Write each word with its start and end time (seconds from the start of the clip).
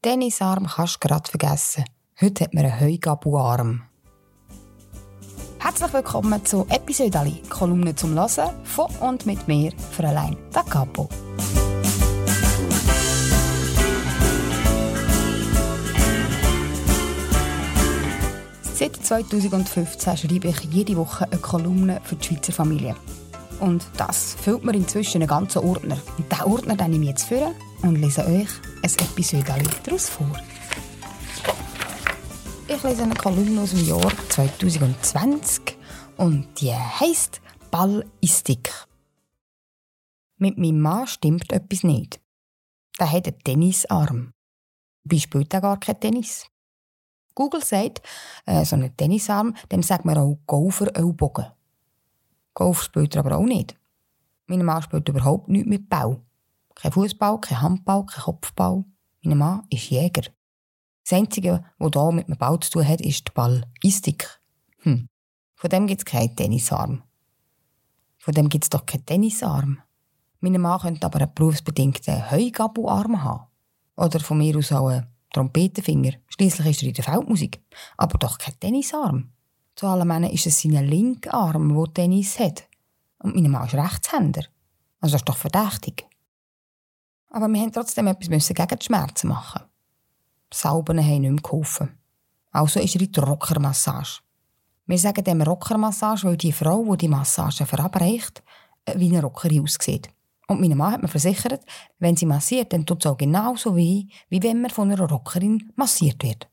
Tennisarm 0.00 0.68
kannst 0.68 0.96
du 0.96 1.08
gerade 1.08 1.28
vergessen. 1.28 1.84
Heute 2.20 2.44
hat 2.44 2.54
man 2.54 2.64
einen 2.64 2.80
Heugabu-Arm. 2.80 3.82
Herzlich 5.58 5.92
willkommen 5.92 6.44
zu 6.44 6.64
Episode 6.68 7.18
Ali, 7.18 7.42
Kolumne 7.48 7.96
zum 7.96 8.14
Hören 8.14 8.50
von 8.62 8.86
und 9.00 9.26
mit 9.26 9.48
mir, 9.48 9.72
Fräulein 9.90 10.36
Da 10.52 10.62
Capo. 10.62 11.08
Seit 18.74 19.04
2015 19.04 20.16
schreibe 20.16 20.46
ich 20.46 20.60
jede 20.70 20.96
Woche 20.96 21.24
eine 21.24 21.40
Kolumne 21.40 22.00
für 22.04 22.14
die 22.14 22.24
Schweizer 22.24 22.52
Familie. 22.52 22.94
Und 23.60 23.86
das 23.96 24.34
füllt 24.34 24.64
mir 24.64 24.74
inzwischen 24.74 25.22
einen 25.22 25.28
ganzen 25.28 25.64
Ordner. 25.64 25.98
Und 26.16 26.30
diesen 26.30 26.44
Ordner 26.44 26.88
nehme 26.88 27.04
ich 27.04 27.10
jetzt 27.10 27.24
vor 27.24 27.54
und 27.82 27.96
lese 27.96 28.24
euch 28.26 28.48
ein 28.82 29.06
Episode 29.06 29.54
daraus 29.84 30.08
vor. 30.08 30.30
Ich 32.68 32.82
lese 32.82 33.02
eine 33.02 33.14
Kolumne 33.14 33.62
aus 33.62 33.70
dem 33.70 33.86
Jahr 33.86 34.12
2020 34.28 35.76
und 36.18 36.60
die 36.60 36.72
heisst 36.72 37.40
Ballistik. 37.70 38.70
Mit 40.36 40.58
meinem 40.58 40.80
Mann 40.80 41.06
stimmt 41.06 41.52
etwas 41.52 41.82
nicht. 41.82 42.20
Der 43.00 43.10
hat 43.10 43.26
einen 43.26 43.38
Tennisarm. 43.40 44.32
Wie 45.04 45.20
spielt 45.20 45.52
er 45.54 45.60
gar 45.60 45.80
kein 45.80 45.98
Tennis? 45.98 46.46
Google 47.34 47.64
sagt, 47.64 48.02
äh, 48.46 48.64
so 48.64 48.76
einen 48.76 48.96
Tennisarm, 48.96 49.54
dem 49.70 49.82
sagt 49.82 50.04
man 50.04 50.18
auch 50.18 50.38
Golfer-Ellbogen. 50.46 51.46
Golf 52.58 52.82
spielt 52.82 53.14
er 53.14 53.24
aber 53.24 53.38
auch 53.38 53.44
nicht. 53.44 53.76
Mein 54.48 54.64
Mann 54.64 54.82
spielt 54.82 55.08
überhaupt 55.08 55.48
nichts 55.48 55.68
mit 55.68 55.88
Bau. 55.88 56.24
Kein 56.74 56.90
Fußball, 56.90 57.40
kein 57.40 57.62
Handball, 57.62 58.04
kein 58.04 58.24
Kopfball. 58.24 58.84
Mein 59.22 59.38
Mann 59.38 59.62
ist 59.70 59.90
Jäger. 59.90 60.22
Das 61.04 61.16
Einzige, 61.16 61.64
was 61.78 61.92
hier 61.92 62.12
mit 62.12 62.26
dem 62.26 62.36
Bau 62.36 62.56
zu 62.56 62.72
tun 62.72 62.88
hat, 62.88 63.00
ist 63.00 63.28
der 63.28 63.32
Ballistik. 63.32 64.40
Hm. 64.80 65.08
Von 65.54 65.70
dem 65.70 65.86
gibt 65.86 66.00
es 66.00 66.04
keinen 66.04 66.34
Tennisarm. 66.34 67.04
Von 68.18 68.34
dem 68.34 68.48
gibt 68.48 68.64
es 68.64 68.70
doch 68.70 68.84
keinen 68.84 69.06
Tennisarm. 69.06 69.78
Mein 70.40 70.60
Mann 70.60 70.80
könnte 70.80 71.06
aber 71.06 71.20
einen 71.20 71.34
berufsbedingten 71.34 72.28
Heugabu-Arm 72.28 73.22
haben. 73.22 73.46
Oder 73.94 74.18
von 74.18 74.38
mir 74.38 74.56
aus 74.56 74.72
auch 74.72 74.88
einen 74.88 75.06
Trompetenfinger. 75.32 76.14
Schließlich 76.26 76.66
ist 76.66 76.82
er 76.82 76.88
in 76.88 76.94
der 76.94 77.04
Feldmusik. 77.04 77.62
Aber 77.96 78.18
doch 78.18 78.36
kein 78.36 78.58
Tennisarm. 78.58 79.30
Zu 79.78 79.86
allen 79.86 80.08
Männern 80.08 80.32
ist 80.32 80.44
es 80.44 80.60
sein 80.60 80.72
linker 80.72 81.32
Arm, 81.32 81.72
der 81.72 81.94
Tennis 81.94 82.40
hat. 82.40 82.64
Und 83.20 83.36
mein 83.36 83.48
Mann 83.48 83.64
ist 83.64 83.74
Rechtshänder. 83.74 84.42
Also 85.00 85.12
das 85.12 85.20
ist 85.20 85.28
doch 85.28 85.36
verdächtig. 85.36 86.04
Aber 87.30 87.46
wir 87.46 87.60
mussten 87.60 87.74
trotzdem 87.74 88.08
etwas 88.08 88.48
gegen 88.48 88.76
die 88.76 88.84
Schmerzen 88.84 89.28
machen. 89.28 89.62
Salben 90.52 90.98
haben 90.98 91.20
nicht 91.20 91.30
mehr 91.30 91.40
geholfen. 91.40 91.96
Also 92.50 92.80
ist 92.80 92.96
er 92.96 93.02
in 93.02 93.12
die 93.12 93.20
Rockermassage. 93.20 94.18
Wir 94.86 94.98
sagen 94.98 95.22
dem 95.22 95.42
Rockermassage, 95.42 96.24
weil 96.24 96.36
die 96.36 96.50
Frau, 96.50 96.84
die 96.90 96.96
die 96.96 97.08
Massage 97.08 97.64
verabreicht, 97.64 98.42
äh, 98.84 98.98
wie 98.98 99.10
eine 99.10 99.22
Rockerin 99.22 99.62
aussieht. 99.62 100.08
Und 100.48 100.60
meine 100.60 100.74
Mann 100.74 100.94
hat 100.94 101.02
mir 101.02 101.08
versichert, 101.08 101.64
wenn 102.00 102.16
sie 102.16 102.26
massiert, 102.26 102.72
dann 102.72 102.84
tut 102.84 103.04
es 103.04 103.08
auch 103.08 103.16
genauso 103.16 103.76
weh, 103.76 104.06
wie 104.28 104.42
wenn 104.42 104.60
man 104.60 104.72
von 104.72 104.90
einer 104.90 105.08
Rockerin 105.08 105.72
massiert 105.76 106.24
wird 106.24 106.48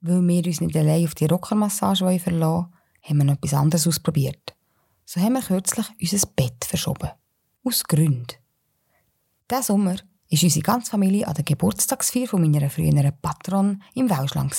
weil 0.00 0.26
wir 0.26 0.46
uns 0.46 0.60
nicht 0.60 0.76
allein 0.76 1.04
auf 1.04 1.14
die 1.14 1.26
Rockermassage 1.26 2.18
verlassen 2.18 2.40
wollen, 2.40 2.66
haben 3.02 3.18
wir 3.18 3.24
noch 3.24 3.34
etwas 3.34 3.54
anderes 3.54 3.86
ausprobiert. 3.86 4.56
So 5.04 5.20
haben 5.20 5.34
wir 5.34 5.42
kürzlich 5.42 5.86
unser 6.00 6.26
Bett 6.28 6.64
verschoben. 6.64 7.10
Aus 7.64 7.84
Gründen. 7.84 8.26
Diesen 9.50 9.62
Sommer 9.62 9.94
war 9.94 10.00
unsere 10.30 10.62
ganze 10.62 10.90
Familie 10.90 11.26
an 11.26 11.34
der 11.34 11.44
Geburtstagsfeier 11.44 12.28
von 12.28 12.40
meiner 12.40 12.70
früheren 12.70 13.12
Patron 13.20 13.82
im 13.94 14.08
Welschland. 14.08 14.56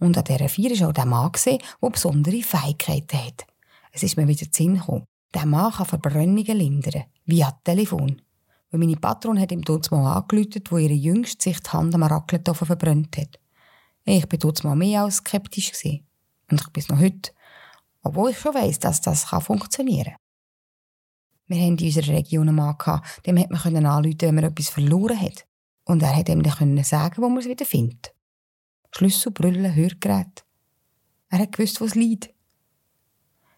Und 0.00 0.16
an 0.16 0.24
dieser 0.24 0.48
Feier 0.48 0.80
war 0.80 0.88
auch 0.88 0.92
der 0.92 1.06
Mann, 1.06 1.32
der 1.44 1.90
besondere 1.90 2.42
Fähigkeiten 2.42 3.18
hat. 3.18 3.46
Es 3.92 4.02
ist 4.02 4.16
mir 4.16 4.28
wieder 4.28 4.46
in 4.46 4.52
Sinn 4.52 4.74
gekommen. 4.74 5.04
Der 5.34 5.44
Mann 5.44 5.72
kann 5.72 5.86
Verbrennungen 5.86 6.56
lindern, 6.56 7.04
via 7.26 7.50
Telefon. 7.64 8.22
Weil 8.70 8.80
meine 8.80 8.96
Patron 8.96 9.38
hat 9.38 9.52
ihm 9.52 9.62
dort 9.62 9.90
mal 9.90 10.16
angerufen, 10.16 10.62
wo 10.70 10.78
ihre 10.78 10.94
Jüngste 10.94 11.50
sich 11.50 11.60
die 11.60 11.70
Hand 11.70 11.94
am 11.94 12.02
Raclette 12.02 12.54
verbrannt 12.54 13.16
hat. 13.18 13.38
Ich 14.10 14.22
war 14.22 14.38
dort 14.38 14.64
mal 14.64 14.74
mehr 14.74 15.02
als 15.02 15.16
skeptisch. 15.16 15.70
Gewesen. 15.70 16.06
Und 16.50 16.62
ich 16.62 16.68
bin 16.68 16.82
es 16.82 16.88
noch 16.88 16.98
heute. 16.98 17.30
Obwohl 18.02 18.30
ich 18.30 18.38
schon 18.38 18.54
weiss, 18.54 18.78
dass 18.78 19.02
das 19.02 19.24
funktionieren 19.24 20.14
kann. 20.14 20.16
Wir 21.46 21.58
haben 21.58 21.76
in 21.76 21.86
unserer 21.86 22.14
Region 22.14 22.48
einen 22.48 22.56
Mann 22.56 22.78
gehabt, 22.78 23.26
dem 23.26 23.38
hat 23.38 23.50
man 23.50 23.86
anrufen 23.86 24.20
wenn 24.20 24.34
man 24.34 24.44
etwas 24.44 24.70
verloren 24.70 25.20
hat. 25.20 25.44
Und 25.84 26.02
er 26.02 26.16
hat 26.16 26.28
ihm 26.30 26.42
dann 26.42 26.84
sagen, 26.84 27.22
wo 27.22 27.28
man 27.28 27.38
es 27.38 27.48
wieder 27.48 27.66
findet. 27.66 28.14
Schlüssel, 28.92 29.30
Brüllen, 29.30 29.74
Hörgerät. 29.74 30.44
Er 31.28 31.40
hat 31.40 31.52
gewusst, 31.52 31.80
wo 31.80 31.84
es 31.84 31.94
liegt. 31.94 32.30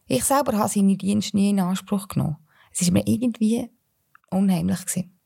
Ich 0.07 0.25
selber 0.25 0.59
habe 0.59 0.69
seine 0.69 0.97
Dienste 0.97 1.37
nie 1.37 1.51
in 1.51 1.61
Anspruch 1.61 2.09
genommen. 2.09 2.39
Es 2.73 2.85
war 2.85 2.93
mir 2.93 3.07
irgendwie 3.07 3.71
unheimlich. 4.31 4.85
Gewesen. 4.85 5.17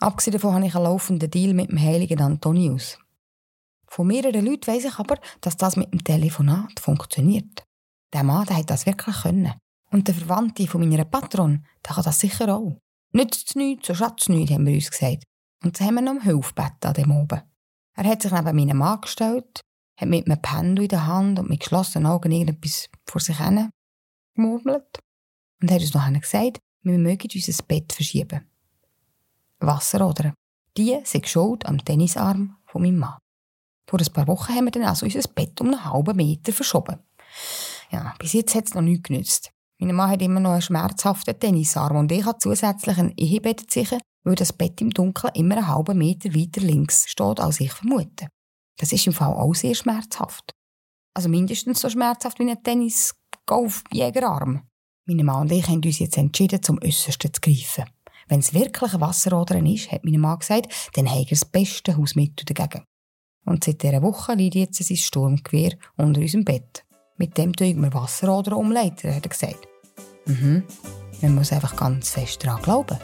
Abgesehen 0.00 0.32
davon 0.32 0.54
habe 0.54 0.66
ich 0.66 0.74
einen 0.74 0.84
laufenden 0.84 1.30
Deal 1.30 1.54
mit 1.54 1.70
dem 1.70 1.80
heiligen 1.80 2.20
Antonius. 2.20 2.98
Von 3.96 4.08
mehreren 4.08 4.44
Leuten 4.44 4.66
weiss 4.66 4.84
ich 4.84 4.98
aber, 4.98 5.18
dass 5.40 5.56
das 5.56 5.76
mit 5.76 5.90
dem 5.90 6.04
Telefonat 6.04 6.80
funktioniert. 6.80 7.64
Der 8.12 8.24
Mann 8.24 8.44
der 8.44 8.58
hat 8.58 8.68
das 8.68 8.84
wirklich 8.84 9.22
können. 9.22 9.54
Und 9.90 10.06
der 10.06 10.14
Verwandte 10.14 10.66
von 10.66 10.86
meiner 10.86 11.06
Patron, 11.06 11.64
der 11.82 11.94
kann 11.94 12.04
das 12.04 12.20
sicher 12.20 12.54
auch. 12.54 12.76
Nützt 13.12 13.56
nichts, 13.56 13.86
so 13.86 13.94
schatzt 13.94 14.28
nichts, 14.28 14.52
haben 14.52 14.66
wir 14.66 14.74
uns 14.74 14.90
gesagt. 14.90 15.24
Und 15.64 15.78
so 15.78 15.84
haben 15.86 15.94
wir 15.94 16.02
noch 16.02 16.12
um 16.12 16.20
Hilfe 16.20 16.52
an 16.58 16.92
dem 16.92 17.10
oben. 17.10 17.40
Er 17.94 18.04
hat 18.04 18.20
sich 18.20 18.32
neben 18.32 18.54
meinen 18.54 18.76
Mann 18.76 19.00
gestellt, 19.00 19.62
hat 19.98 20.08
mit 20.10 20.26
einem 20.26 20.42
Pendel 20.42 20.82
in 20.82 20.88
der 20.88 21.06
Hand 21.06 21.38
und 21.38 21.48
mit 21.48 21.60
geschlossenen 21.60 22.04
Augen 22.04 22.32
irgendetwas 22.32 22.90
vor 23.06 23.22
sich 23.22 23.38
hin 23.38 23.70
gemurmelt 24.34 24.98
und 25.62 25.70
hat 25.70 25.80
uns 25.80 25.94
noch 25.94 26.20
gesagt, 26.20 26.58
wir 26.82 26.98
mögen 26.98 27.30
unser 27.34 27.64
Bett 27.64 27.94
verschieben. 27.94 28.42
Wasser 29.58 30.06
oder? 30.06 30.34
Die 30.76 31.00
sind 31.04 31.26
schuld 31.26 31.64
am 31.64 31.82
Tennisarm 31.82 32.58
von 32.66 32.82
meinem 32.82 32.98
Mann. 32.98 33.16
Vor 33.88 34.00
ein 34.00 34.12
paar 34.12 34.26
Wochen 34.26 34.54
haben 34.54 34.64
wir 34.64 34.72
dann 34.72 34.84
also 34.84 35.06
unser 35.06 35.28
Bett 35.28 35.60
um 35.60 35.68
einen 35.68 35.84
halben 35.84 36.16
Meter 36.16 36.52
verschoben. 36.52 36.98
Ja, 37.90 38.14
bis 38.18 38.32
jetzt 38.32 38.54
hat 38.54 38.66
es 38.66 38.74
noch 38.74 38.82
nichts 38.82 39.08
genützt. 39.08 39.50
Mein 39.78 39.94
Mann 39.94 40.10
hat 40.10 40.22
immer 40.22 40.40
noch 40.40 40.52
einen 40.52 40.62
schmerzhaften 40.62 41.38
Tennisarm 41.38 41.96
und 41.96 42.10
ich 42.10 42.24
habe 42.24 42.38
zusätzlich 42.38 42.98
ein 42.98 43.12
Ehebett 43.16 43.70
sicher, 43.70 43.98
weil 44.24 44.34
das 44.34 44.52
Bett 44.52 44.80
im 44.80 44.90
Dunkeln 44.90 45.34
immer 45.34 45.56
einen 45.56 45.68
halben 45.68 45.98
Meter 45.98 46.34
weiter 46.34 46.62
links 46.62 47.08
steht, 47.08 47.40
als 47.40 47.60
ich 47.60 47.72
vermute. 47.72 48.28
Das 48.78 48.92
ist 48.92 49.06
im 49.06 49.12
Fall 49.12 49.34
auch 49.34 49.54
sehr 49.54 49.74
schmerzhaft. 49.74 50.52
Also 51.14 51.28
mindestens 51.28 51.80
so 51.80 51.88
schmerzhaft 51.88 52.38
wie 52.38 52.50
ein 52.50 52.62
Tennis-Golf-Jägerarm. 52.62 54.62
Meine 55.06 55.24
Mann 55.24 55.42
und 55.42 55.52
ich 55.52 55.68
haben 55.68 55.84
uns 55.84 55.98
jetzt 55.98 56.16
entschieden, 56.16 56.62
zum 56.62 56.78
Äußersten 56.82 57.32
zu 57.32 57.40
greifen. 57.40 57.84
Wenn 58.28 58.40
es 58.40 58.52
wirklich 58.52 58.92
ein 58.92 59.00
Wasserodern 59.00 59.66
ist, 59.66 59.92
hat 59.92 60.04
meine 60.04 60.18
Mann 60.18 60.40
gesagt, 60.40 60.90
dann 60.94 61.08
haben 61.08 61.20
wir 61.20 61.26
das 61.26 61.44
beste 61.44 61.96
Hausmittel 61.96 62.44
dagegen. 62.44 62.84
Und 63.46 63.64
seit 63.64 63.82
dieser 63.82 64.02
Woche 64.02 64.34
liegt 64.34 64.56
jetzt 64.56 64.82
sein 64.82 64.96
Sturmgewehr 64.96 65.72
unter 65.96 66.20
unserem 66.20 66.44
Bett. 66.44 66.84
Mit 67.16 67.38
dem 67.38 67.54
tun 67.54 67.80
wir 67.80 67.94
Wasser 67.94 68.36
oder 68.36 68.56
umleiten, 68.56 69.14
hat 69.14 69.24
er 69.24 69.28
gesagt. 69.30 69.66
Mhm. 70.26 70.64
Man 71.22 71.34
muss 71.34 71.52
einfach 71.52 71.74
ganz 71.76 72.10
fest 72.10 72.44
daran 72.44 72.60
glauben. 72.60 72.98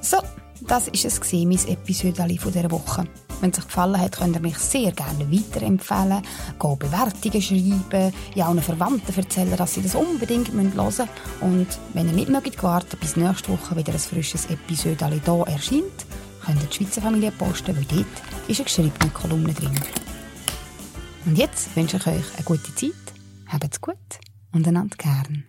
So, 0.00 0.18
das 0.68 0.86
war 0.86 0.94
es, 0.94 1.32
mein 1.32 1.68
Episode 1.68 2.38
von 2.38 2.52
dieser 2.52 2.70
Woche. 2.70 3.04
Wenn 3.40 3.50
es 3.50 3.58
euch 3.58 3.66
gefallen 3.66 4.00
hat, 4.00 4.16
könnt 4.16 4.36
ihr 4.36 4.40
mich 4.40 4.56
sehr 4.58 4.92
gerne 4.92 5.30
weiterempfehlen, 5.30 6.22
go 6.58 6.76
Bewertungen 6.76 7.42
schreiben, 7.42 8.14
ja 8.34 8.46
allen 8.46 8.62
Verwandten 8.62 9.14
erzählen, 9.16 9.56
dass 9.56 9.74
sie 9.74 9.82
das 9.82 9.94
unbedingt 9.94 10.52
hören 10.52 10.72
müssen. 10.76 11.08
Und 11.40 11.66
wenn 11.92 12.06
ihr 12.06 12.14
nicht 12.14 12.28
mögt, 12.28 12.62
warten 12.62 12.96
bis 13.00 13.16
nächste 13.16 13.52
Woche 13.52 13.76
wieder 13.76 13.92
ein 13.92 13.98
frisches 13.98 14.46
Episode 14.46 15.08
hier 15.08 15.46
erscheint, 15.46 16.06
könnt 16.44 16.62
ihr 16.62 16.68
die 16.68 16.76
Schweizer 16.76 17.02
Familie 17.02 17.32
posten, 17.32 17.76
weil 17.76 17.84
dort 17.84 18.06
ist 18.48 18.60
eine 18.60 18.64
geschriebene 18.64 19.10
Kolumne 19.12 19.52
drin. 19.52 19.78
Und 21.24 21.38
jetzt 21.38 21.74
wünsche 21.74 21.96
ich 21.96 22.06
euch 22.06 22.34
eine 22.34 22.44
gute 22.44 22.74
Zeit, 22.74 22.92
habt's 23.48 23.80
gut 23.80 23.96
und 24.52 24.68
einander 24.68 24.96
gern. 24.96 25.44